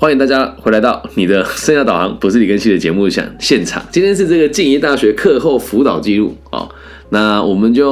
[0.00, 3.84] 欢迎大家回来到你的生涯导航，不是李根熙的节目现现场。
[3.90, 6.68] 今天是这个静宜大学课后辅导记录哦，
[7.08, 7.90] 那我们就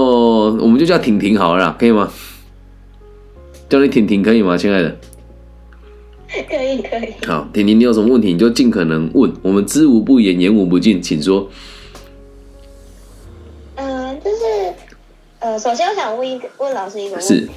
[0.61, 2.13] 我们就叫婷婷好了啦，可以吗？
[3.69, 4.97] 叫你婷婷可以吗，亲爱的？
[6.49, 7.13] 可以可以。
[7.27, 11.51] 好，婷婷，你有什么问题你就尽可能问，我们知无不言，言无不尽，请说。
[13.75, 14.37] 嗯，就是
[15.41, 17.51] 呃，首先我想问一个问老师一个问是题，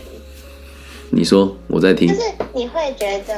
[1.11, 2.15] 你说，我在听就。
[2.15, 2.21] 是
[2.51, 3.35] 你会觉得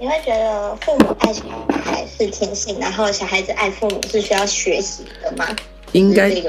[0.00, 5.44] 你会觉得父母爱小孩是天性，然后小孩子爱父母是需要学习的吗？
[5.92, 6.42] 应该是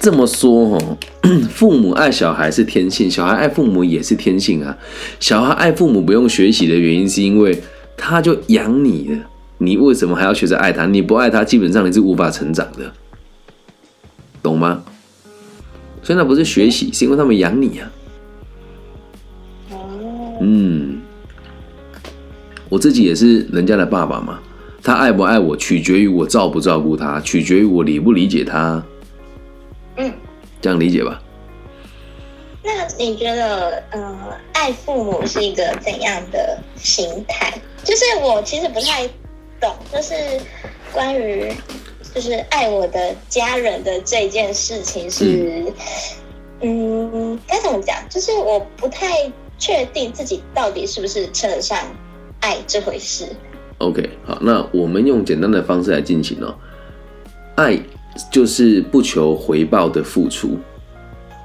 [0.00, 0.98] 这么说哦，
[1.48, 4.76] 父母爱小孩是天性，小孩爱父母也是天性啊。
[5.20, 7.62] 小孩爱父母不用学习的原因，是因为
[7.96, 9.18] 他就养你了，
[9.58, 10.86] 你为什么还要学着爱他？
[10.86, 12.92] 你不爱他，基本上你是无法成长的，
[14.42, 14.82] 懂吗？
[16.02, 17.92] 所以那不是学习，是因为他们养你啊。
[19.70, 20.95] 哦，嗯，
[22.68, 24.40] 我自己也是人家的爸爸嘛，
[24.82, 28.82] 他爱不爱我，取决于我照不照顾他，取决于我理不理解他，
[29.96, 30.12] 嗯，
[30.60, 31.22] 这样理解吧？
[32.64, 34.18] 那你觉得呃，
[34.52, 37.56] 爱父母是一个怎样的心态？
[37.84, 39.06] 就是我其实不太
[39.60, 40.14] 懂，就是
[40.92, 41.52] 关于
[42.12, 45.72] 就是爱我的家人的这件事情是，
[46.62, 47.96] 嗯，该怎么讲？
[48.08, 51.78] 就是我不太确定自己到底是不是称得上
[52.46, 53.24] 爱这回事。
[53.78, 56.54] OK，好，那我们用简单的方式来进行哦。
[57.56, 57.76] 爱
[58.30, 60.56] 就是不求回报的付出，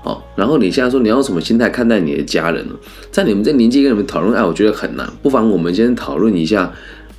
[0.04, 2.76] 好，然后你现在说你要用什么心态看待你的家人呢？
[3.10, 5.12] 在你们这年纪跟你们讨论爱，我觉得很难。
[5.24, 6.72] 不妨我们先讨论一下，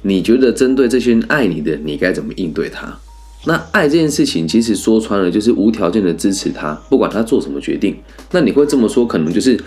[0.03, 2.97] 你觉得针对这些爱你的，你该怎么应对他？
[3.47, 7.97] 那爱这件事情，其实说穿了就是无条件的支持他，不管他做什么决定。
[8.31, 9.59] 那你会这么说，可能就是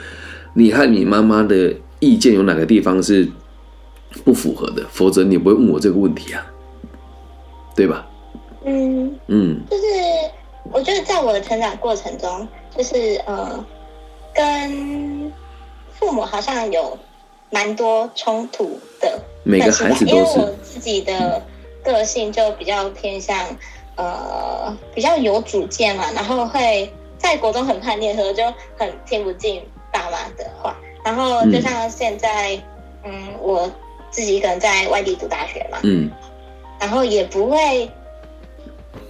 [0.53, 3.27] 你和你妈妈的意见有哪个地方是
[4.23, 6.45] 不符合的，否则你不会问我这个问题啊，
[7.75, 8.07] 对吧？
[8.63, 9.83] 嗯，嗯就是
[10.71, 13.63] 我觉得在我的成长过程中，就是呃，
[14.33, 15.31] 跟
[15.91, 16.97] 父母好像有
[17.51, 19.19] 蛮多冲突的。
[19.43, 21.41] 每个孩子因为我自己的
[21.83, 23.37] 个性就比较偏向
[23.95, 28.43] 呃比较有主见嘛，然后会在国中很叛逆的时候就
[28.77, 29.61] 很听不进
[29.93, 32.59] 爸妈的话，然后就像现在，
[33.03, 33.69] 嗯我
[34.15, 36.09] 自己一个人在外地读大学嘛，嗯
[36.79, 37.89] 然后也不会，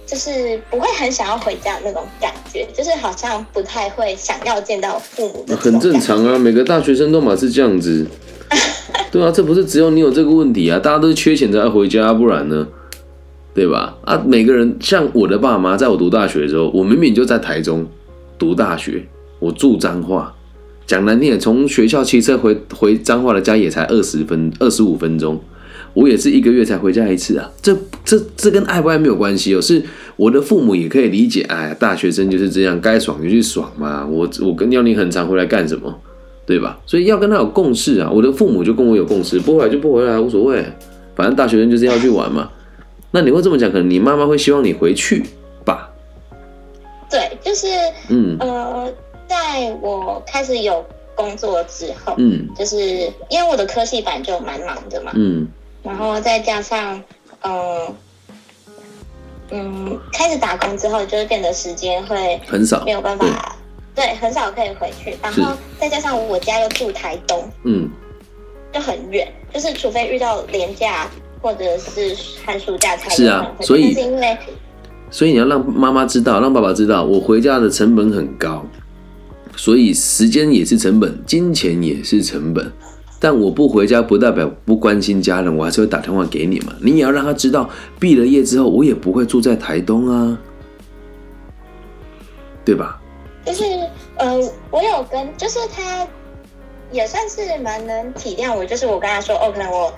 [0.04, 6.00] 就是不会很想要回家那种感觉，就是好像不太会想要见到父母的，很正。
[6.00, 8.04] 常啊，每个大学生都嘛是这样子。
[9.12, 12.66] 对啊，这不是只有你有这个问题啊，大家都是缺钱才要回家，不然呢？
[13.54, 13.96] 对吧？
[14.04, 17.86] 啊，每个人像我的爸妈，在我读大学的时候，我明明就在台中
[18.36, 19.06] 读大学，
[19.38, 20.35] 我住彰化，
[20.86, 25.40] 讲难听点，从学校骑车回回彰化的家也才二十分二十五分钟，
[25.94, 27.50] 我也是一个月才回家一次啊。
[27.60, 29.82] 这这这跟爱不爱没有关系哦，是
[30.16, 31.42] 我的父母也可以理解。
[31.48, 34.06] 哎，大学生就是这样，该爽就去爽嘛。
[34.06, 35.92] 我我跟要你很常回来干什么？
[36.46, 36.78] 对吧？
[36.86, 38.08] 所以要跟他有共识啊。
[38.08, 40.64] 我的父母就跟我有共识，不回来就不回来，无所谓。
[41.16, 42.48] 反正大学生就是要去玩嘛。
[43.10, 45.24] 那你会这么讲，可能你妈妈会希望你回去
[45.64, 45.90] 吧？
[47.10, 47.66] 对，就是
[48.10, 48.92] 嗯呃，
[49.28, 52.48] 在我开始有工作之后，嗯。
[52.56, 52.78] 就是
[53.28, 55.46] 因为我的科系本来就蛮忙的嘛，嗯。
[55.82, 57.02] 然后再加上
[57.42, 57.94] 嗯
[59.50, 62.90] 嗯，开始打工之后，就是变得时间会很少没。
[62.90, 63.56] 有办法，
[63.94, 67.88] 对，很少可以回去，然后再加上我家又住台东，嗯。
[68.72, 71.08] 就很远，就是除非遇到廉假
[71.40, 72.14] 或者是
[72.44, 74.36] 寒暑假才有是啊所以但是因为
[75.10, 78.62] 所以你要让妈妈知道，让爸爸知道，我回家的成本很高，
[79.56, 82.70] 所以时间也是成本，金钱也是成本。
[83.18, 86.74] 但我不回家不代表不关心家人，我还是会打电话给你嘛。
[86.82, 87.68] 你也要让他知道，
[87.98, 90.38] 毕了业之后我也不会住在台东啊，
[92.62, 93.00] 对吧？
[93.46, 93.64] 就是
[94.18, 94.38] 呃，
[94.70, 96.06] 我有跟，就是他
[96.92, 99.90] 也算是蛮能体谅我，就是我跟他说，哦，可能我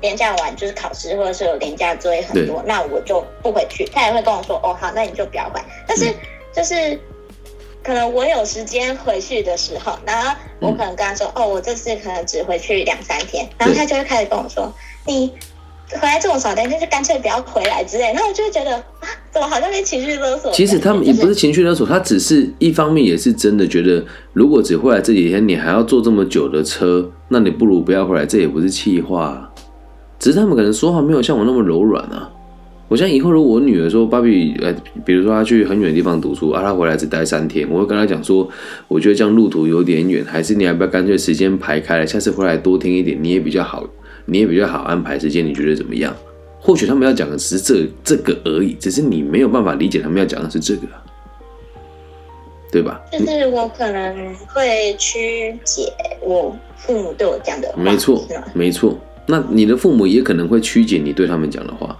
[0.00, 3.84] 廉假完就是考试，或者是有廉假作业很多，那我就不回去。
[3.92, 5.62] 他也会跟我说，哦，好，那你就不要管。
[5.86, 6.14] 但是嗯
[6.56, 6.98] 就是。
[7.82, 14.72] 可能我有时间回去的时候，然后我可能跟他说：“哦，我这次可能只回去两三天。”然后他就会开始跟我说
[15.06, 15.32] ：“你
[15.90, 20.52] 回来这么少天，那就干脆不要回来之类。”然后我就会觉得啊，怎么好像被情绪勒索？
[20.52, 29.50] 其实他们也不是情绪勒索，他只是一方面也是真的觉得，如果只回来这几天，你还要坐这么久的车，那你不如不要回来，这也不是气话。
[30.18, 32.30] 只是他们可能说话没有像我那么柔软啊。
[32.92, 34.70] 我想以后如果我女儿说芭比，呃，
[35.02, 38.46] 比如说她去很远的地方读书啊，她回来只待三天，我会跟她讲说，
[38.86, 43.88] 我觉得这样路途有点远，还是你要不要干脆时间排开了，下次回来多听一点，你也比较好
[44.26, 46.14] 你也比较好安排时间，你觉得怎么样？
[46.60, 51.00] 或许他们要讲的只是这这个而已，只是你没有办法理解他们要讲的是这个啊，
[52.70, 53.00] 对吧？
[53.10, 55.90] 就是我可能会曲解
[56.20, 58.98] 我父母对我讲的话，没错没错。
[59.24, 61.96] 那你的父母也可能会曲解你对他们讲的话，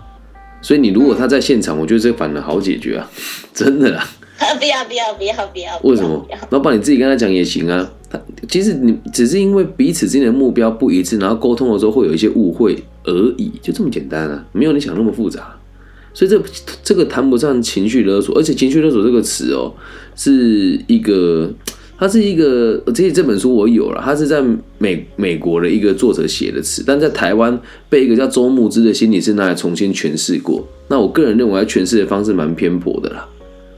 [0.63, 3.11] 所以你如果他在现场，我觉得这反而好解决啊，
[3.53, 4.09] 真的啊。
[4.59, 5.79] 不要不要不要不要！
[5.85, 6.39] 为什么不要？
[6.51, 7.89] 老板你自己跟他讲也行啊。
[8.11, 15.55] 他其实你只是因为彼此之间的目标不一致，然后沟通的时候会有一些误会而已，就这么简单啊，没有你想那么复杂。
[16.13, 16.43] 所以这
[16.83, 19.73] 这个谈不上情绪勒索，而且情绪勒索这个词哦，
[20.17, 21.51] 是一个，
[22.03, 24.43] 它是一个，这这本书我有了，它是在
[24.79, 27.57] 美美国的一个作者写的词，但在台湾
[27.89, 30.67] 被一个叫周牧之的心理师拿来重新诠释过。
[30.89, 33.25] 那我个人认为，他诠释的方式蛮偏颇的啦。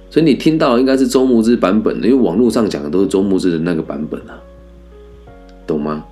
[0.09, 4.41] 所以你听到的应该是周牧之版本的，因为网络上讲的都是周牧之的那个版本啊，
[5.67, 6.03] 懂吗？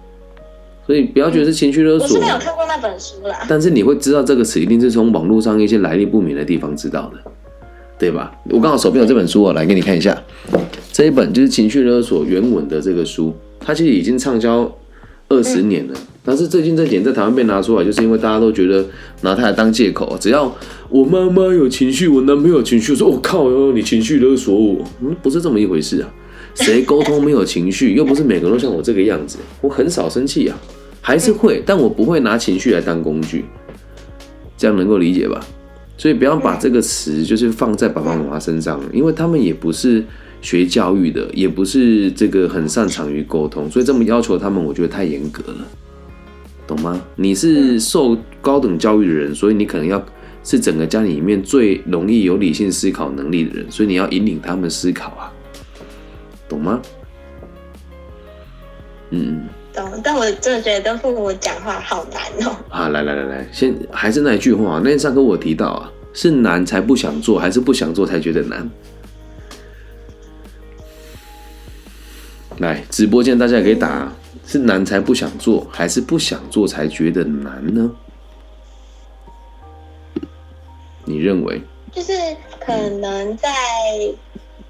[0.86, 3.38] 所以不要觉得是情绪勒索我是没，有看过那本书啦。
[3.48, 7.32] 但是你会知道这个词一定是从网络上一些来历不明的地方知道的，
[7.98, 8.30] 对吧？
[8.50, 10.22] 我刚好手边有这本书我，来给你看一下，
[10.92, 14.70] 这一本就是情绪勒索原文的这个书，它其实已经畅销
[15.28, 18.84] 二十年了，但是最近这点在台湾被拿出来，就是因为大家都觉得
[19.22, 20.54] 拿它来当借口，只要
[20.90, 26.12] 我妈妈有情绪，我男朋友情绪，说我、靠哟，你情绪勒索我，嗯，不是这么一回事啊。
[26.54, 30.58] 谁沟通没有情绪，又不是每个人都像我这个样子，我很少生气啊，
[31.00, 33.46] 还是会，但我不会拿情绪来当工具，
[34.58, 35.42] 这样能够理解吧？
[35.96, 40.04] 所以不要把这个词就是放在爸爸妈妈身上，因为他们也不是
[40.42, 45.64] 学教育的，也不是这个很擅长于沟通，所以这么要求他们，我觉得太严格了，
[46.66, 47.00] 懂吗？
[47.16, 50.04] 你是受高等教育的人，所以你可能要
[50.44, 55.32] 是整个家里面最容易有理性思考能力的人，所以你要引领他们思考啊，
[56.48, 56.82] 懂吗？
[59.10, 59.46] 嗯。
[59.74, 62.54] 懂，但我真的觉得跟父母讲话好难哦。
[62.68, 68.68] 啊，来来来来，先还是那一句话，那天上课我提到啊，是难才不想做，还是不想做才觉得难？
[72.58, 74.12] 来，直播间大家也可以打，
[74.46, 77.90] 是难才不想做，还是不想做才觉得难呢？
[81.04, 81.60] 你认为？
[81.92, 82.12] 就是
[82.64, 83.48] 可能在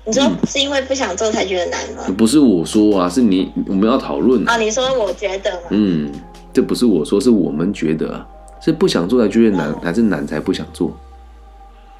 [0.05, 2.14] 你说是因为不想做才觉得难吗？
[2.17, 4.55] 不是我说啊，是你我们要讨论啊。
[4.55, 5.69] 啊，你说我觉得吗？
[5.70, 6.11] 嗯，
[6.52, 8.26] 这不是我说，是我们觉得啊，
[8.61, 10.96] 是不想做才觉得难，还是难才不想做？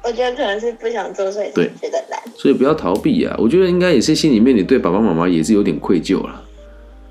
[0.03, 2.19] 我觉得可能是不想做，所以觉得懒。
[2.35, 3.35] 所以不要逃避啊！
[3.39, 6.41] 我觉得应该也是心里面你对爸爸妈妈也是有点愧疚啦，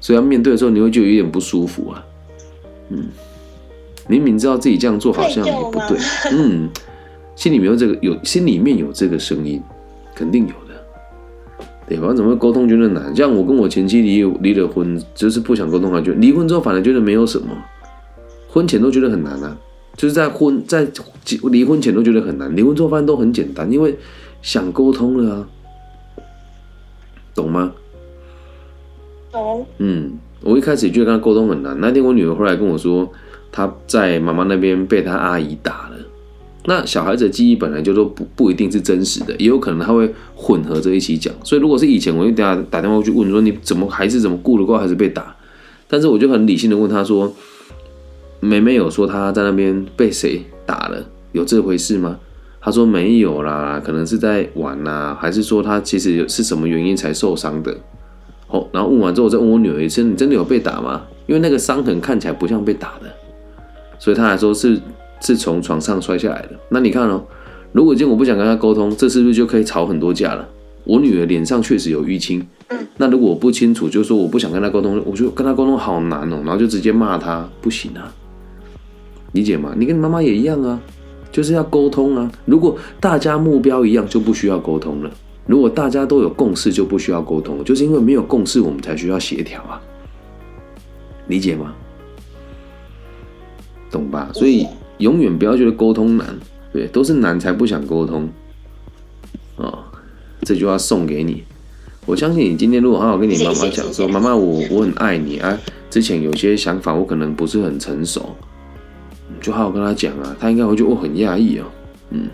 [0.00, 2.04] 所以要面对的时候你会觉得有点不舒服啊。
[2.90, 3.06] 嗯，
[4.08, 5.96] 明明知道自己这样做好像也不对，
[6.32, 6.68] 嗯，
[7.34, 9.62] 心里面有这个有心里面有这个声音，
[10.14, 12.12] 肯定有的，对吧？
[12.12, 13.14] 怎么会沟通觉得难？
[13.16, 17.56] 像我跟我前妻离离了婚，就是不想沟通，还觉得离婚之后反而觉得没有什么，
[18.48, 19.56] 婚前都觉得很难啊。
[19.96, 20.86] 就是在婚在
[21.50, 23.96] 离婚前都觉得很难，离婚之后发现都很简单，因为
[24.40, 25.48] 想沟通了啊，
[27.34, 27.72] 懂吗？
[29.30, 31.78] 懂，嗯，我一开始也觉得跟他沟通很难。
[31.80, 33.08] 那天我女儿回来跟我说，
[33.52, 35.96] 她在妈妈那边被她阿姨打了。
[36.64, 41.32] 那小孩子的记忆本来就都不不一定是真实的，也有可能他会混合着一起讲。
[41.44, 45.36] 所以如果是以前，我就等下打电话去问说你怎么孩子怎么顾得过孩子被打，
[45.86, 47.32] 但是我就很理性的问他说。
[48.44, 51.00] 妹妹有说她在那边被谁打了，
[51.30, 52.18] 有这回事吗？
[52.60, 57.72] 她说没有啦，可能是在玩啦，还是说她其实有是什么原因才受伤的？
[58.48, 61.02] 哦，然后问完之后，我再问我女儿一次，你真的有被打吗？
[61.26, 63.08] 因为那个伤痕看起来不像被打的，
[64.00, 64.80] 所以她还说是
[65.20, 66.50] 是从床上摔下来的。
[66.68, 67.22] 那你看哦，
[67.70, 70.48] 如果今天我不想跟她沟通，这是不是就可以吵很多架了？
[70.82, 72.44] 我女儿脸上确实有淤青，
[72.96, 78.12] 那如果我不清楚，就说我不想跟她沟通，我就跟她沟通好难哦，然后就直接骂她，不行啊。
[79.32, 79.74] 理解吗？
[79.76, 80.80] 你跟你妈妈也一样啊，
[81.30, 82.30] 就是要沟通啊。
[82.44, 85.10] 如果大家目标一样，就不需要沟通了；
[85.46, 87.64] 如果大家都有共识，就不需要沟通。
[87.64, 89.80] 就是因为没有共识，我们才需要协调啊。
[91.28, 91.74] 理解吗？
[93.90, 94.30] 懂吧？
[94.34, 94.66] 所以
[94.98, 96.26] 永远不要觉得沟通难，
[96.72, 98.28] 对，都是难才不想沟通。
[99.56, 99.78] 哦，
[100.42, 101.42] 这句话送给你。
[102.04, 105.58] 我相信你今天如果好好跟你妈妈讲说，妈妈，我我很爱你啊，
[105.88, 108.34] 之前有些想法我可能不是很成熟。
[109.42, 111.64] 就好好跟他讲啊，他应该会觉得我很讶异哦，
[112.10, 112.30] 嗯，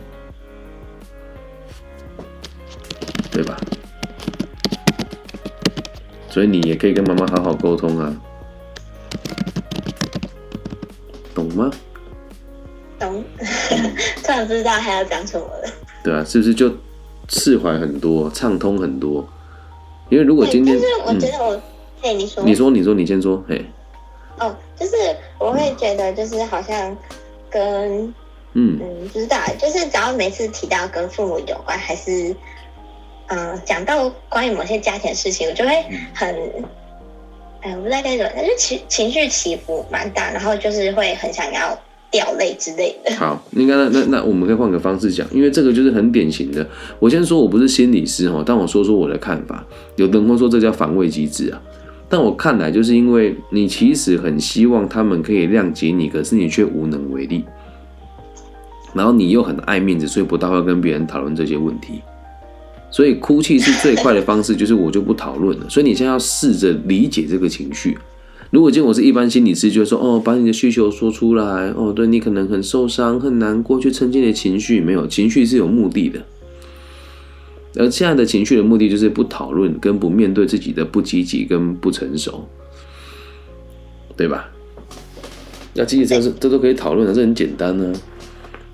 [3.33, 3.57] 对吧？
[6.29, 8.15] 所以你也可以跟妈妈好好沟通啊，
[11.35, 11.71] 懂吗？
[12.99, 13.25] 懂，
[14.23, 15.69] 突然不知道还要讲什么了。
[16.05, 16.71] 对啊，是不是就
[17.29, 19.27] 释怀很多，畅通很多？
[20.11, 21.61] 因为如果今天，但是我嗯觉，得我，
[22.03, 23.65] 嘿，你说，你说，你说，你先说，嘿，
[24.39, 24.93] 哦，就是
[25.39, 26.97] 我会觉得就是好像
[27.51, 28.03] 跟
[28.55, 32.35] 嗯嗯，不知道，就是只要每次提到跟父母有关，还是
[33.29, 35.71] 嗯讲到关于某些家庭的事情，我就会
[36.15, 36.35] 很，
[37.61, 41.79] 哎，我不知道该怎么，就情情绪起伏蛮大，然后就是会很想要
[42.11, 43.15] 掉泪之类的。
[43.17, 46.67] 好，应该那那那我们可以换个方式讲，因为这个就是很典型的。
[46.99, 49.65] 我先说我不是心理师哈，但我说说我的看法。
[49.97, 51.61] 有的人会说这叫防卫机制啊，
[52.09, 57.45] 但我看来就是因为你其实很希望他们可以谅解你，可是你却无能为力。
[58.95, 62.01] 然后你又很爱面子，所以不大会跟别人讨论这些问题。
[62.91, 65.69] 所以哭泣是最快的方式，就是我就不讨论了。
[65.69, 67.99] 所以你现在要试着理解这个情绪。
[68.51, 71.45] 如果今天我是一般心理师，就会说哦，把你的需求说出来。
[71.77, 74.81] 哦，对你可能很受伤、很难过，去沉浸你的情绪。
[74.81, 76.19] 没有情绪是有目的的，
[77.79, 82.47] 而现在的情绪的目的就是不讨论跟不面对自己的不积极跟不成熟，
[84.17, 84.51] 对吧？
[85.75, 87.93] 要积极这是这都可以讨论的，这很简单呢、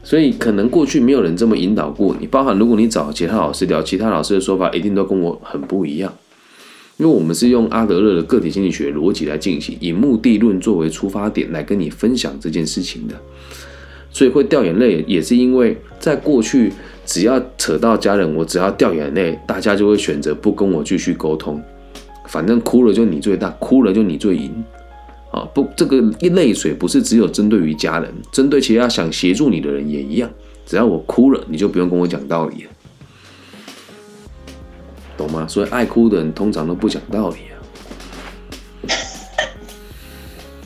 [0.03, 6.13] 所以可能过去没有人这么引导过你，包含如果你找其他老师聊，其他老师的说法一定都跟我很不一样。
[6.97, 13.15] 因为我们是用阿德勒的个体心理学逻辑来进行，以目的论作为出发点来跟你分享这件事情的，
[14.11, 16.73] 所以会掉眼泪，也是因为在过去
[17.05, 21.63] 只要扯到家人，我只要掉眼泪，大家就会选择不跟我继续沟通，
[22.29, 24.65] 反正哭了就你最大，哭了就你最赢。
[25.31, 30.31] 啊，不，这个泪水不是只有针对于家人，针对其他想协助你的人也一样。
[30.65, 32.67] 只要我哭了，你就不用跟我讲道理，
[35.17, 35.45] 懂吗？
[35.49, 37.55] 所以爱哭的人通常都不讲道理啊。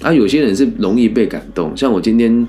[0.09, 2.47] 啊，有些人是容易被感动，像我今天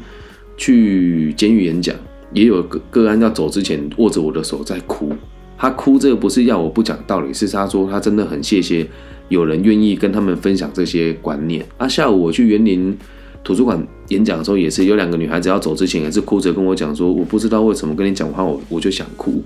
[0.58, 1.96] 去监狱演讲，
[2.33, 5.12] 也有个个案要走之前握着我的手在哭。
[5.57, 8.88] 他哭这个不是要我不讲道理，是他说他真的很谢谢
[9.27, 11.65] 有人愿意跟他们分享这些观念。
[11.77, 12.98] 啊，下午我去园林
[13.43, 19.43] 图书馆演讲的时候，也是有两个女孩子要走之前，也是哭着跟我讲说，我不知道为什么跟你讲话，我我就想哭。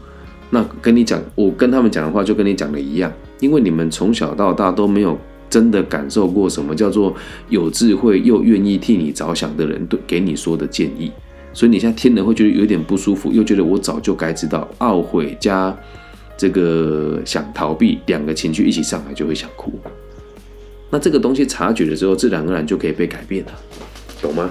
[0.52, 5.18] 那跟你讲，我跟他们讲的话就跟你讲的一样，因为你们从小到大都没有
[5.50, 7.12] 真的感受过什么叫做
[7.50, 11.12] 有智慧又愿意替你着想的人对给你说的建议，
[11.54, 15.76] 所以你现在听了会觉得有点不舒服，又觉得我早就该知道，懊悔加
[16.36, 19.72] 这个想逃避两个情绪一起上来就会想哭。
[20.90, 23.52] 那这个东西察觉了之后，自然而然就可以被改变了，
[24.22, 24.50] 懂吗？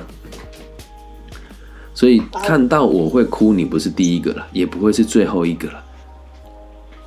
[1.95, 5.85] 所以看到我会哭，你不是第一个了，也不会是最后一个了。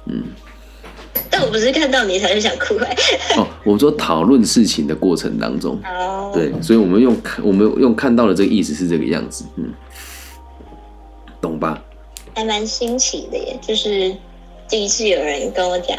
[0.07, 0.23] 嗯
[1.29, 2.95] 但 我不是看到你才是想哭哎、
[3.37, 9.73] 哦，我说讨论事情的过程当中，哦，对，所以我们用看，我们用看到的这个意思是这个样子，嗯，
[11.41, 11.83] 懂吧？
[12.33, 14.15] 还蛮新奇的耶，就是
[14.69, 15.97] 第一次有人跟我讲，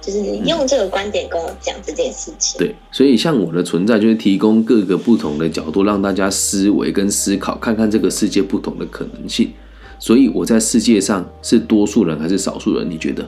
[0.00, 2.58] 就是用这个观点跟我讲这件事情。
[2.58, 9.52] 对，所以像我的存在就是提供各个不同的角度，让大家思维跟思考，看看这个世界不同的可能性。
[9.98, 12.90] 所以我在世界上是多数人还是少数人？
[12.90, 13.26] 你觉得？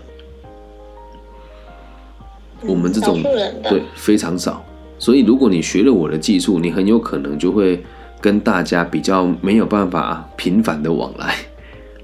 [2.66, 3.23] 我们这种
[3.68, 4.64] 对非常少，
[4.99, 7.82] 所以如果你学了我的技术，你很有可能就会
[8.20, 11.35] 跟大家比较没有办法频繁的往来，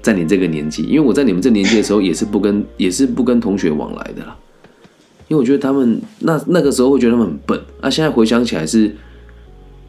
[0.01, 4.35] 在你这个年纪，因为我在你们这年纪的时候也是不跟也是不跟同学往来的啦，
[5.27, 8.95] 因为我觉得他们那那个时候会觉得他们很笨，啊，现在回想起来是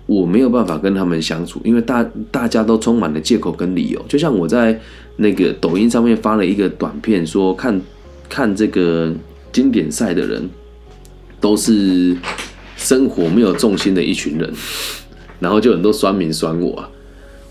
[0.07, 4.79] 我没有办法跟他们相处，因为大大家都充满了借口跟理由，就像我在
[5.17, 7.81] 那个抖音上面发了一个短片，说看
[8.29, 9.13] 看这个
[9.53, 10.49] 经典赛的人
[11.45, 12.17] 都是
[12.75, 14.51] 生活没有重心的一群人，
[15.41, 16.89] 然后就很多酸民酸我啊，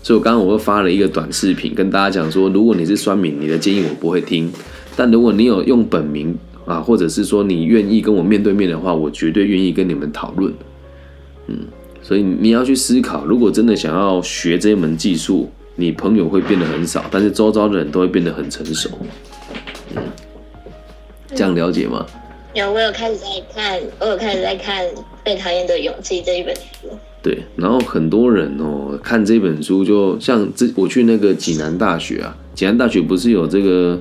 [0.02, 4.50] 所以我刚刚我又发了一个短视频，跟大家讲说，如果你是酸民，你的建议我不会听，
[4.96, 6.36] 但如果你有用本名
[6.66, 10.52] 啊，或者是说你愿意跟我面对面的话，我绝对愿意跟你们讨论。
[11.46, 11.56] 嗯，
[12.02, 18.90] 所以你要去思考，如果真的想要学这一门技术，你朋友会变得很少，但是周遭的人都会变得很成熟。
[19.94, 20.02] 嗯，
[21.28, 22.04] 这样了解吗？
[22.54, 24.86] 有，我有开始在看，我有开始在看
[25.24, 26.88] 《被讨厌的勇气》这一本书。
[27.20, 34.00] 对，然后很多人哦看这本书，就像这我去那个济南大学啊，济南大学不是有这个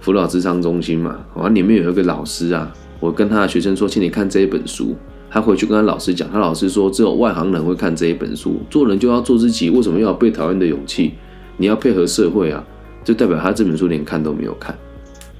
[0.00, 1.24] 辅导智商中心嘛？
[1.32, 4.96] 然后里面有一个老师啊，我跟他的学生说，请你看这一本书。
[5.30, 11.14] 他回去跟他老师讲，他老师说只有外行人会看这一本书，做人就要做自己，为什么要有被讨厌的勇气？
[11.56, 12.62] 你要配合社会啊，
[13.04, 14.76] 就代表他这本书连看都没有看。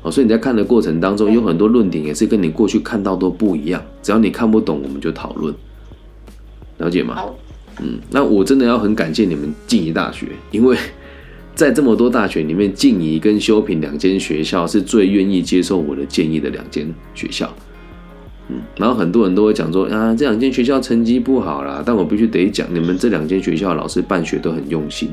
[0.02, 3.80] 哦，所以你在看的过程当中，有很多论点也是跟你过去看到都不一样。
[4.02, 5.54] 只要你看不懂，我们就讨论，
[6.78, 7.14] 了解吗？
[7.14, 7.38] 好，
[7.80, 10.76] 嗯，那我真的要很感谢你们静宜大学，因为
[11.54, 17.48] 在这么多大学里面，静宜跟修平两间学校是最愿意接受我的建议的两间学校。
[18.48, 25.10] 嗯，然后很多人都会讲说啊，这两间学校成绩不好啦，但我必须得讲，你们这两间学校老师办学都很用心。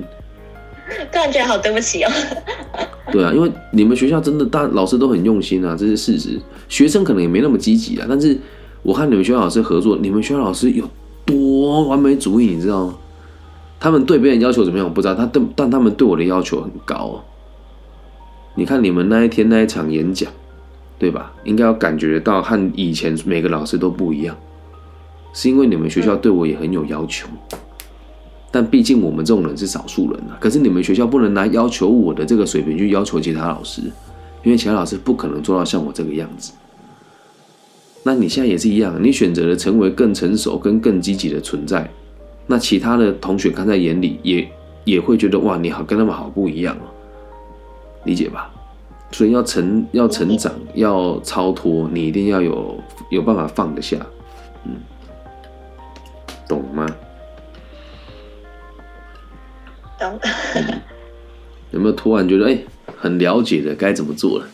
[1.11, 2.11] 突然觉得好对不起哦。
[3.11, 6.39] 对啊，因为你们学校真的大老师都很用心啊，这是事实。
[6.67, 8.37] 学生可能也没那么积极啊，但是
[8.83, 10.87] 我看你们学校老师合作，你们学校老师有
[11.25, 12.97] 多完美主义，你知道吗？
[13.79, 17.23] 他们对别人要求怎么样我不知道，他对但他们对我的要求很高哦。
[18.55, 20.29] 你看你们那一天那一场演讲，
[20.99, 21.31] 对吧？
[21.45, 24.35] 应该要感觉到和以前每个老师都不一样，
[25.33, 27.27] 是因为你们学校对我也很有要求。
[28.51, 30.37] 但毕竟我们这种人是少数人啊。
[30.39, 33.81] 可是你们学校不能拿要求我的这个水平去要求其他老师，
[34.43, 36.51] 因为其他老师不可能做到像我这个样子。
[38.03, 41.89] 那你现在也是一样，你选择了成为更成熟、跟更积极的存在，
[42.47, 44.49] 那其他的同学看在眼里，也
[44.85, 46.87] 也会觉得哇，你好跟他们好不一样哦，
[48.05, 48.49] 理解吧？
[49.11, 52.79] 所以要成要成长要超脱，你一定要有
[53.09, 53.97] 有办法放得下，
[54.65, 54.75] 嗯，
[56.47, 56.87] 懂吗？
[59.99, 60.19] 懂。
[61.71, 62.57] 有没有突然觉得哎，
[62.97, 64.47] 很了解的该怎么做了？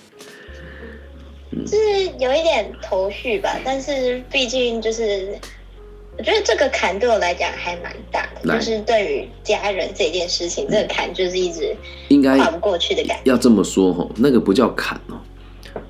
[1.65, 5.39] 就是有一点头绪吧，但是毕竟就是，
[6.17, 11.73] 我觉得这个坎对我来讲还蛮大的，就是对于家人这件事情，这个坎就是一直
[12.09, 13.31] 应该跨不过去的感觉。
[13.31, 15.15] 要这么说吼，那个不叫坎哦，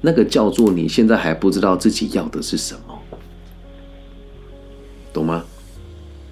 [0.02, 3.02] 那个叫做你现在还不知道自己要的是什么，
[5.12, 5.44] 懂吗？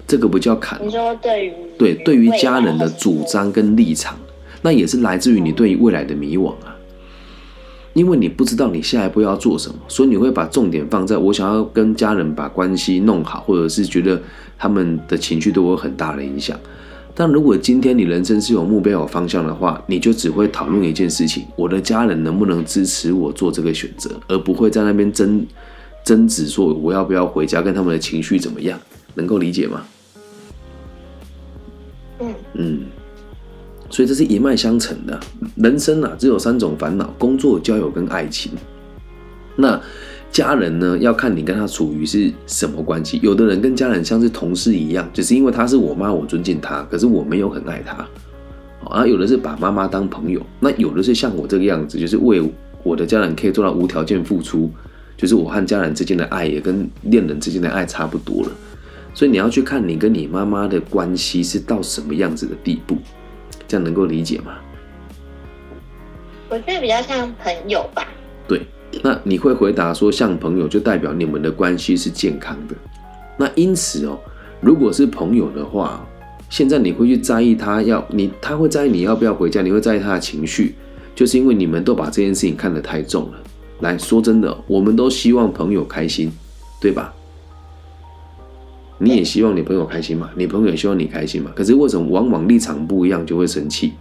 [0.06, 4.16] 这个不叫坎你，说对于对，对于家人的主张跟立场，
[4.62, 6.76] 那也是来自于你对于未来的迷惘啊。
[7.94, 14.20] 因为你不知道你下一步要做什么，所以你会把重点放在我想要跟家人把关系弄好，或者是觉得
[14.58, 16.58] 他们的情绪对我有很大的影响。
[17.14, 25.46] 但如果今天你人生是有目标、有方向的话，你就只会讨论一件事情：我的家人能不能支持我做这个选择，而不会在那边争
[26.02, 28.76] 争执说我要不要回家，跟他们的情绪怎么样，
[29.14, 29.80] 能够理解吗？
[32.54, 32.80] 嗯，
[33.90, 35.18] 所以这是一脉相承的。
[35.56, 38.52] 人生啊，只有三种烦恼：工作、交友跟爱情。
[39.56, 39.80] 那
[40.30, 43.20] 家人呢，要看你跟他处于是什么关系。
[43.22, 48.06] 有的人跟家人像是同事一样，只是因为他是我妈，我尊敬他，可是我没有很爱他。
[48.90, 52.42] 啊，有的是把妈妈当朋友，那有的是像我这个样子，就是为
[52.82, 54.70] 我的家人可以做到无条件付出，
[55.16, 58.50] 就是我和家人之间的爱也跟恋人之间的爱差不多了。
[59.14, 62.98] 所以你要去看你跟你妈妈的关系是到什么样子的地步，
[63.68, 64.56] 这样能够理解吗？
[66.48, 68.06] 我觉得比较像朋友吧。
[68.46, 68.60] 对，
[69.02, 72.74] 那你会回答说像朋友，就代表你们的关系是健康的。
[73.36, 74.18] 那因此哦，
[74.60, 76.06] 如果是朋友的话，
[76.50, 80.74] 现在你会去在意他要你，他会在意你要不要回家，你会在意他的情绪，
[81.14, 83.38] 就是因为你们都把这件事情看得太重了。
[83.80, 86.30] 来说真的哦，我们都希望朋友开心，
[86.80, 87.12] 对吧？
[88.98, 90.30] 你也希望你朋友开心嘛？
[90.36, 91.50] 你朋友也希望你开心嘛？
[91.54, 93.92] 可是为什么往往立场不一样就会生气？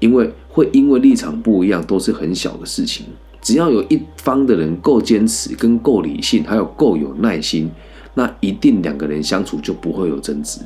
[0.00, 3.06] 因为会因为立场不一样，都是很小的事情。
[3.40, 7.70] 只要有一方的人够坚持、跟够理性，还有够有耐心，
[8.14, 10.60] 那一定两个人相处就不会有争执，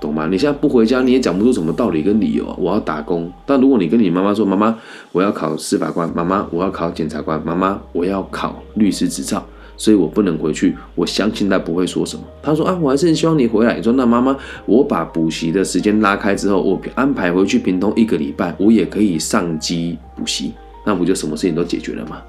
[0.00, 0.26] 懂吗？
[0.30, 2.54] 你现在不回家，你也讲不出什么道理跟理由啊。
[2.58, 4.78] 我要打工，但如果你跟你妈妈说：“妈妈，
[5.12, 9.44] 我要考司法官；妈妈，我要考检察官；妈妈，我要考律师执照。”
[9.76, 12.22] 所以我不能回去，我相信他不会说什么。
[12.42, 13.76] 他说啊，我还是很希望你回来。
[13.76, 20.52] 你说那妈妈，我把补习的时间拉开之后，我安排回去平东一个礼拜，我也可以上机补习，
[20.84, 22.22] 那不就什么事情都解决了吗？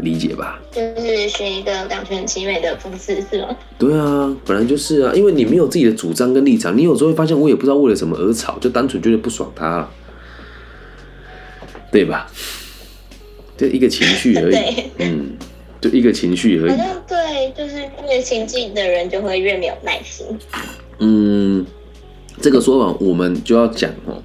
[0.00, 0.60] 理解吧？
[0.70, 3.48] 就是选一个两全其美的方式，是吗？
[3.78, 9.90] 对啊，本来就是啊，因为你没有自己的主张跟立场，你有时候会发现我也不知道为了什么而吵，就单纯觉得不爽他了，
[11.90, 12.30] 对吧？
[13.56, 15.30] 就一个情绪而已 对，嗯，
[15.80, 16.70] 就一个情绪而已。
[16.70, 17.76] 好像对，就是
[18.08, 20.26] 越亲近的人就会越没有耐心。
[20.98, 21.64] 嗯，
[22.40, 24.22] 这个说法我们就要讲哦。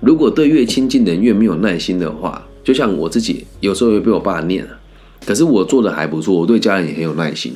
[0.00, 4.80] 如果对越亲近的人越没有耐心的话，就像我自己有时候会被我爸念啊，
[5.24, 7.54] 可是我做的还不错，我对家人也很有耐心。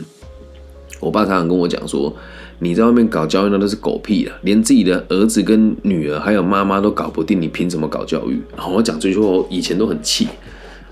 [1.01, 2.15] 我爸常常跟我讲说，
[2.59, 8.41] 你在外面搞教育那都是狗屁啊，连自己的儿子跟女儿还有妈妈都搞不定，你凭什么搞教育？
[8.57, 10.27] 然后我讲这句话，我以前都很气，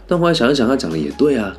[0.06, 1.56] 但后来想一想，他讲的也对啊。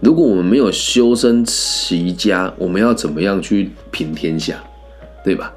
[0.00, 4.62] 如果我们没有修身齐家，我们要怎么样去平天下，
[5.24, 5.52] 对吧？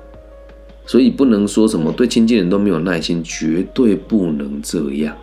[0.85, 5.15] 所以不能说什么对亲近人都没有耐心，绝对不能这样，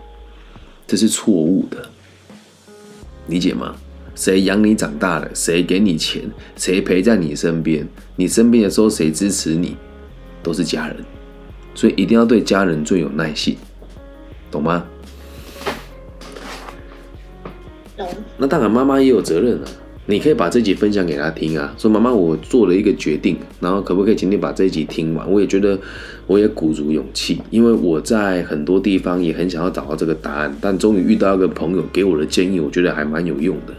[0.87, 1.79] 这是错误的，
[3.29, 3.75] 理解吗？
[4.15, 5.29] 谁养你长大了？
[5.35, 6.23] 谁给你钱？
[6.57, 7.87] 谁陪在你身边？
[8.17, 9.77] 你生病的时候谁支持你？
[10.43, 10.97] 都是家人，
[11.75, 13.57] 所以一定要对家人最有耐心，
[14.51, 14.85] 懂吗？
[17.97, 18.07] 懂。
[18.37, 19.65] 那当然妈妈也有责任啊。
[20.07, 25.33] 你可以把这集分享给他听啊，说妈妈，我做了一个决定，然后可不可以请你把这一集听完？
[25.33, 25.79] 我也觉得，
[26.27, 33.75] 我也鼓足勇气，因为我在很多地方也很想要找到这个答案，但终于遇到一个朋友给我的建议，我觉得还蛮有用的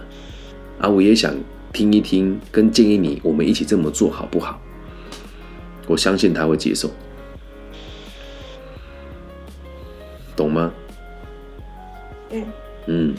[0.85, 1.33] 啊，我也想
[1.73, 4.61] 听一听，跟建议你，我们一起这么做好不好？
[5.87, 6.91] 我相信他会接受，
[10.35, 10.71] 懂吗？
[12.29, 12.43] 嗯
[12.85, 13.15] 嗯。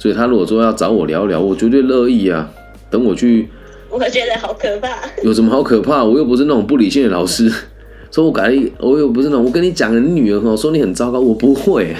[0.00, 2.50] 所以他如果说要找我聊聊，我绝对乐意啊。
[2.90, 3.48] 等我去，
[3.88, 4.88] 我觉得好可怕。
[5.22, 6.02] 有什么好可怕？
[6.02, 7.48] 我又不是那种不理性的老师。
[8.10, 9.44] 说我改，我又不是那种。
[9.44, 11.94] 我跟你讲，你女儿哈，说你很糟糕，我不会。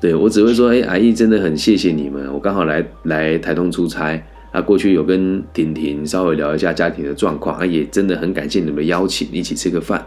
[0.00, 2.32] 对我只会说，哎，阿姨真的很谢谢你们。
[2.32, 10.04] 我刚好来来台东出差，啊，过去有跟婷婷稍微聊一下家庭的状况，啊，也真的很感谢你们邀请，一起吃个饭。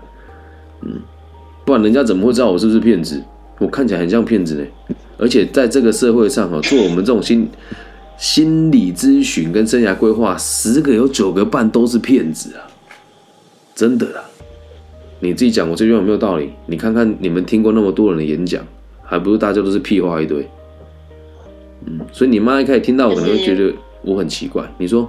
[0.81, 0.99] 嗯，
[1.63, 3.21] 不然人家怎么会知道我是不是骗子？
[3.59, 4.65] 我看起来很像骗子呢。
[5.17, 7.47] 而且在这个社会上哈，做我们这种心
[8.17, 12.65] 心理咨询跟生涯规划，十个有九个半都是骗子啊！
[13.75, 14.23] 真的啦，
[15.19, 16.51] 你自己讲我这句话有没有道理？
[16.65, 18.65] 你看看你们听过那么多人的演讲，
[19.13, 20.47] 还不如大家都是屁话一堆？
[21.85, 23.71] 嗯，所以你妈一开始听到我，可能会觉得
[24.01, 24.67] 我很奇怪。
[24.79, 25.07] 你说？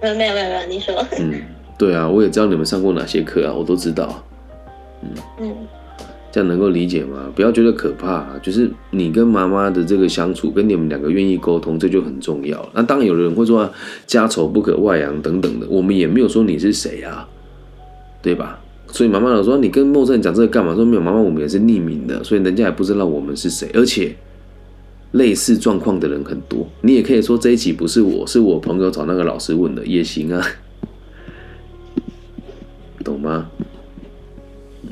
[0.00, 0.94] 没有没有没有，你说？
[1.18, 1.42] 嗯，
[1.76, 4.22] 对啊，我也知道你们上过哪些课啊，我都知道。
[5.02, 5.08] 嗯
[5.40, 5.54] 嗯。
[6.30, 7.32] 这样能够理解吗？
[7.34, 12.68] 不要觉得可怕，就是你跟妈妈的这个相处，跟你们两个愿意沟通，这就很重要。
[12.74, 13.72] 那当然，有的人会说啊
[14.06, 17.26] 家丑不可外扬等等的，我们也没有说你是谁啊，
[18.20, 18.60] 对吧？
[18.96, 20.74] 所以妈妈老说你跟陌生人讲这个干嘛？
[20.74, 23.68] 说没有，妈妈我们也是匿名的，所以人家也不知道我们是谁。
[23.74, 24.16] 而且
[25.12, 30.42] 类似状况的人很多，你也可以说这一集不是我，是我朋友找那个老师问的也行啊，
[33.04, 33.50] 懂吗？
[34.84, 34.88] 嗯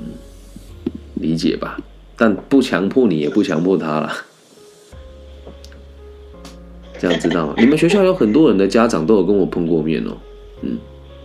[1.14, 1.80] 理解吧，
[2.14, 4.12] 但不强迫你，也不强迫他了。
[6.98, 7.54] 这样知道吗？
[7.56, 10.10] 你们学校有很多人的家长都有跟我碰过面哦，
[10.60, 10.76] 嗯，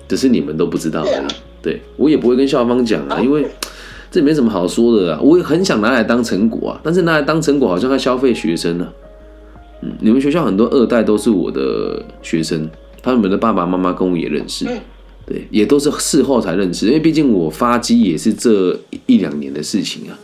[0.08, 1.49] 只是你们都不知道而已。
[1.62, 3.45] 对我也不会跟校方讲啊，因为
[4.12, 5.19] 这没什么好说的啊。
[5.22, 8.88] 我也很想拿来当成果啊，但是拿来当成果好像在消费学生呢。
[9.82, 12.69] 嗯，你们学校很多二代都是我的学生，
[13.02, 14.65] 他们的爸爸妈妈跟我也认识。
[15.26, 20.17] 对，也都是事后才认识，因为毕竟我发机也是这一两年的事情啊，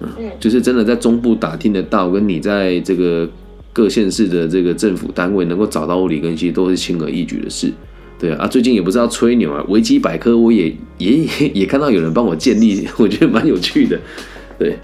[0.00, 3.28] 嗯，就是真的在中部打听得到，跟你在这个
[3.74, 7.70] 各县市的这个政府单位能够找到物理根系，都是轻而易举的事。
[8.18, 14.00] 对啊，最近也不知道吹牛啊，维基百科我也也 也看到有人帮我建立， 我觉得蛮有趣的，
[14.58, 14.78] 对，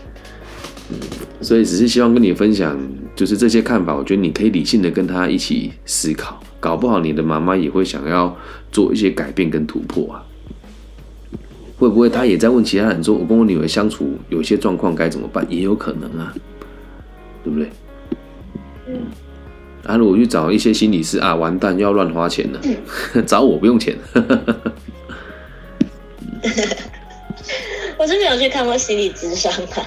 [0.91, 0.97] 嗯，
[1.41, 2.79] 所以只是希望跟你分享，
[3.17, 6.39] 就是这些看法，我觉得你可以理性的跟他一起思考。
[6.61, 8.37] 搞不好你的妈妈也会想要
[8.71, 10.23] 做一些改变跟突破啊？
[11.77, 16.33] 会不会她也在问其他人说：“我跟我女儿相处有些状况该怎么办？”也有可能啊，
[17.43, 17.69] 对不对？
[18.87, 19.01] 嗯。
[19.85, 22.61] 啊，如果去找一些心理师啊，完蛋要乱花钱了，
[23.27, 23.97] 找我不用钱。
[27.99, 29.83] 我是没有去看过心理智商的。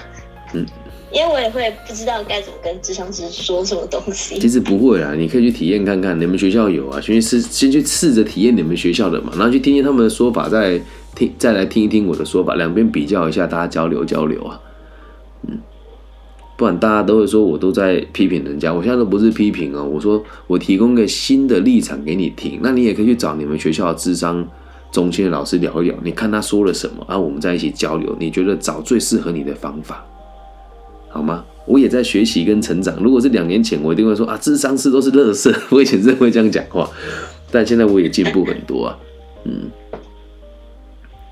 [0.54, 0.66] 嗯。
[1.12, 4.38] 因为我也会不知道该怎么跟智商师说什么东西。
[4.38, 10.78] 其实不会啦，你可以去体验看看，你们学校有啊，先去试，先去试着体验你们学校的嘛，然后去听听他们的说法，再
[11.16, 14.60] 听，再来听一听我的说法，两边比较一下，大家交流交流啊。
[15.48, 15.58] 嗯，
[16.58, 24.48] 不然大家都会说我都在批评人家，我现在都不是批评哦，我说我提供个新的立场给你听，那你也可以去找你们学校的智商
[24.92, 30.06] 中心的老师聊一聊，你看他说了什么，然后我们在一起交流，你觉得找最适合你的方法。
[31.10, 31.46] 好吗？
[31.66, 32.96] 我也在学习跟成长。
[33.02, 35.52] 如果是两年前，我一定会说啊，智商师都是乐色。
[35.72, 36.88] 我以前真会这样讲话，
[37.52, 39.00] 但现在我也进步很多啊。
[39.46, 39.72] 嗯，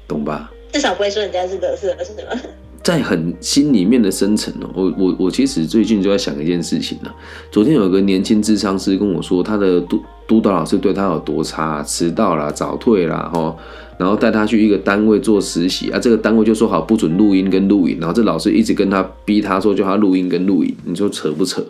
[0.08, 0.52] 懂吧？
[0.72, 2.42] 至少不会说人家是乐色，是吗？
[2.84, 7.10] 在很心里面的深层哦，我我我其实最近就在想一件事情呢。
[7.50, 13.58] 昨天有个年轻智商师跟我说，他的督督导老师对他有多差，迟到啦、早退啦，吼。
[13.98, 21.64] 然后带他去一个单位做实习啊，这个单位就说好不准录音跟录影，然后这老师一直跟他逼他说叫他录音跟录影，你说扯不扯？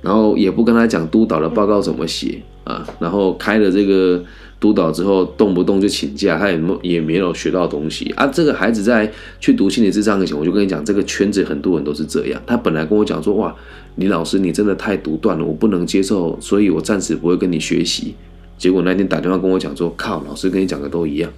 [0.00, 4.24] 然后也不跟他讲督导的报告怎么写啊，然后开了这个
[4.60, 8.26] 督导之后，动不动就请假，他也没也没有学到东西啊。
[8.26, 12.40] 这个孩子在去读心理智商以前，我就跟你讲，这个圈子很多人都是这样。
[12.46, 13.56] 他本来跟我讲说，哇，
[13.96, 18.14] 李老师你真的太独断了，我不能接受，所以我暂时不会跟你学习。
[18.58, 21.32] 结果那天打电话跟我讲说，靠，老师跟你讲的都一样。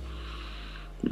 [1.05, 1.11] 嗯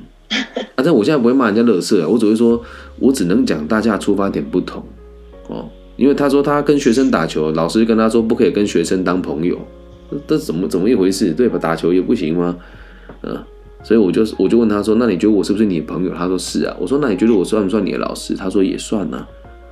[0.77, 2.63] 反正我现在不会骂人家乐色啊，我只会说，
[2.99, 4.83] 我只能讲大家出发点不同
[5.49, 5.69] 哦。
[5.97, 9.59] 因为他说他跟学生打球，老师跟他说不可以跟学生当朋友，
[10.27, 11.33] 这怎么怎么一回事？
[11.33, 11.59] 对吧？
[11.59, 12.57] 打球也不行吗？
[13.23, 13.39] 嗯，
[13.83, 16.13] 所以我就我就问他说，那你觉得我是不是你的朋友？
[16.15, 16.77] 他说是啊。
[16.81, 18.35] 我说那你觉得我算不算你的老师？
[18.35, 19.27] 他说也算啊。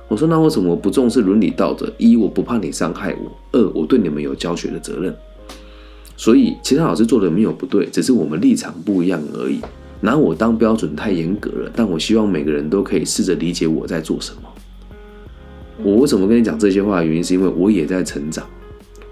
[0.07, 1.91] 我说那为什么不重视伦理道德？
[1.97, 5.15] 一我不怕你伤害我，二我对你们有教学的责任。
[6.17, 9.59] 所以其他老师做的没有不对，只是我们立场不一样而已。
[10.01, 14.41] 拿我当标准太严格了，但我希望每个人都可以试着理解我在做什么。
[15.83, 18.45] 我为什么跟你讲这些话原因，是因为我也在成长。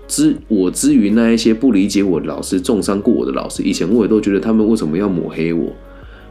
[0.07, 5.71] 之我之于那一些不理解我的老师、重伤过我的老师，以前我也都觉得他们为什么要抹黑我，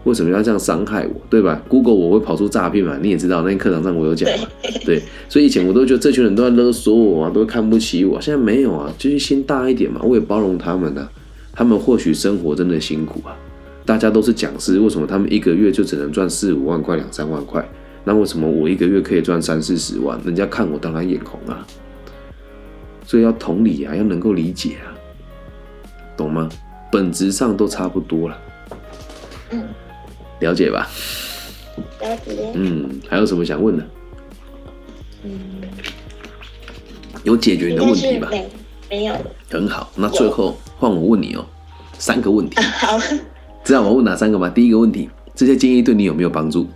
[0.04, 2.98] 为什么要这样伤害我，对吧？Google 我会跑出诈骗嘛？
[3.02, 4.46] 你也知道，那天课堂上我有讲嘛，
[4.84, 8.20] 对，所以以前我都觉得这群人都在勒索我啊，都看不起我。
[8.20, 11.10] 现在没有啊，就是心大一点嘛，我也包容他们啊。
[11.52, 13.36] 他们或许生活真的辛苦啊，
[13.84, 17.66] 大家都是讲师，为什么他们一个月就只能赚四五万块、两三万块？
[18.04, 20.20] 那为什么我一个月可以赚三四十万？
[20.24, 21.66] 人家看我当然眼红啊。
[23.06, 24.92] 所以要同理啊，要能够理解啊，
[26.16, 26.48] 懂吗？
[26.90, 28.38] 本质上都差不多了。
[29.50, 29.64] 嗯，
[30.40, 30.88] 了解吧？
[32.00, 32.50] 了解。
[32.54, 33.86] 嗯，还有什么想问的？
[35.22, 35.38] 嗯，
[37.22, 38.28] 有解决你的问题吧？
[38.30, 38.48] 没
[38.90, 39.14] 没有。
[39.48, 41.46] 很好，那最后换我问你哦，
[41.98, 42.60] 三个问题。
[42.78, 42.98] 好。
[43.64, 44.48] 知道我问哪三个吗？
[44.48, 46.66] 第一个问题，这些建议对你有没有帮助？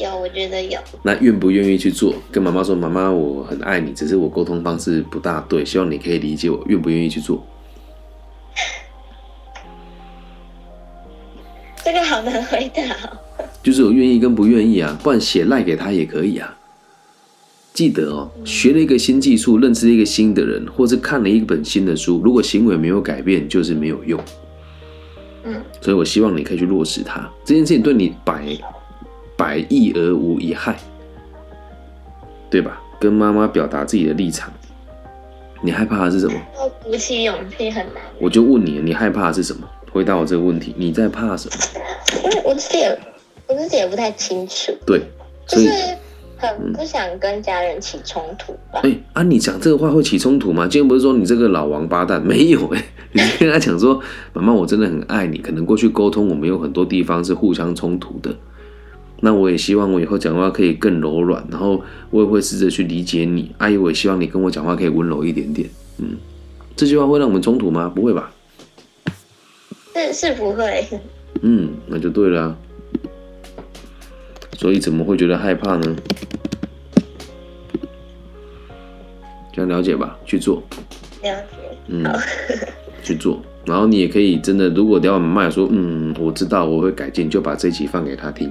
[0.00, 0.78] 有，我觉得有。
[1.02, 2.14] 那愿不愿意去做？
[2.32, 6.62] 跟妈妈说，妈妈，我很爱你，只是我沟通方式不大对，希望你可以理解我。
[6.66, 7.46] 愿不愿意去做？
[11.84, 12.82] 这个好难回答。
[13.62, 16.56] 就是我愿意跟不愿意啊，不然写赖给他也可以啊。
[17.74, 24.18] 记得哦，学了一个新技术，认识了一个新的人，或是看了一本新的书，如果行为没有改变，就是没有用。
[25.44, 25.60] 嗯。
[25.80, 27.30] 所以我希望你可以去落实它。
[27.44, 28.56] 这件事情对你百。
[29.40, 30.76] 百益而无一害，
[32.50, 32.78] 对吧？
[33.00, 34.52] 跟妈妈表达自己的立场，
[35.62, 36.34] 你害怕的是什么？
[36.58, 38.02] 要鼓起勇气很难。
[38.20, 39.66] 我就问你，你害怕的是什么？
[39.90, 41.56] 回答我这个问题，你在怕什么？
[42.22, 42.98] 因为我自己也，
[43.48, 44.72] 我自己也不太清楚。
[44.86, 45.00] 对，
[45.48, 45.70] 就是
[46.36, 48.80] 很不想跟家人起冲突吧。
[48.82, 50.68] 哎，啊，你讲这个话会起冲突吗？
[50.70, 52.22] 今天不是说你这个老王八蛋？
[52.22, 53.98] 没有哎， 你跟他讲说，
[54.34, 55.38] 妈妈，我真的很爱你。
[55.38, 58.36] 可能过去沟通，我们有很多地方是互相冲突的。
[59.20, 63.50] 那我也希望我以后讲话可以更柔软，然后我也会试着去理解你。
[63.58, 65.68] 阿姨，我也希望你跟我讲话可以温柔一点点。
[65.98, 66.16] 嗯，
[66.74, 67.90] 这句话会让我们冲突吗？
[67.94, 68.32] 不会吧？
[69.94, 70.86] 是是不会。
[71.42, 72.56] 嗯，那就对了。
[74.56, 75.96] 所以怎么会觉得害怕呢？
[79.52, 80.62] 这样了解吧，去做。
[81.22, 81.78] 了解。
[81.88, 82.04] 嗯，
[83.04, 83.42] 去做。
[83.66, 88.50] 然后你也可以真的，如果聊完麦说，嗯，我知道我会改进，就把这集放给他听。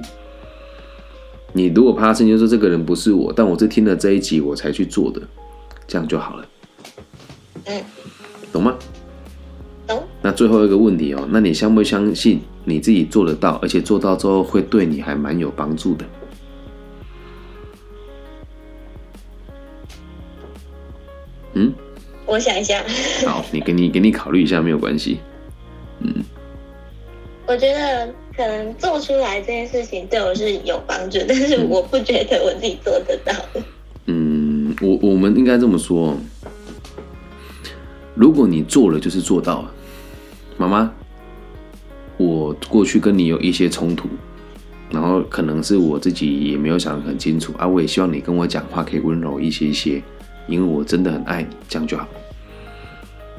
[1.52, 5.20] 你如果怕生气，就说这个人不是我，但我是听了这一集我才去做的，
[5.86, 6.46] 这样就好了。
[7.64, 7.82] 嗯，
[8.52, 8.76] 懂吗？
[9.86, 10.02] 懂。
[10.22, 16.04] 那最后一个问题哦，那你相不相信你自己做得到，而且做到之后会对你还蛮有帮助的？
[21.54, 21.72] 嗯？
[22.26, 22.80] 我想一下。
[23.26, 25.18] 好，你给你给你考虑一下，没有关系。
[25.98, 26.14] 嗯。
[27.46, 28.14] 我觉得。
[28.36, 33.32] 可能做出来这件事情对我是有帮助，但是我不觉得我自己做得到。
[34.06, 36.16] 嗯，我我们应该这么说：，
[38.14, 39.72] 如果你做了，就是做到了。
[40.56, 40.92] 妈妈，
[42.16, 44.08] 我过去跟你有一些冲突，
[44.90, 47.66] 然后可能是我自己也没有想得很清楚啊。
[47.66, 50.02] 我也希望你跟我讲话可以温柔一些些，
[50.46, 52.08] 因为我真的很爱你，这样就好。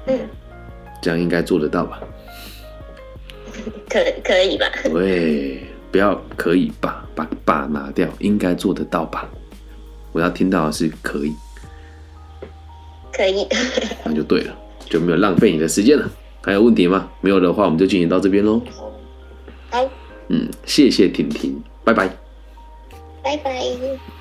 [0.07, 0.19] 嗯，
[1.01, 2.01] 这样应该做得到吧？
[3.89, 4.65] 可可以吧？
[4.91, 5.61] 喂，
[5.91, 7.05] 不要可以吧？
[7.15, 9.29] 把把拿掉，应该做得到吧？
[10.11, 11.33] 我要听到的是可以，
[13.13, 13.47] 可以，
[14.03, 14.55] 那就对了，
[14.89, 16.09] 就没有浪费你的时间了。
[16.43, 17.09] 还有问题吗？
[17.21, 18.61] 没有的话，我们就进行到这边喽。
[19.69, 19.89] 好，
[20.29, 22.09] 嗯，谢谢婷婷，拜拜，
[23.23, 24.20] 拜拜。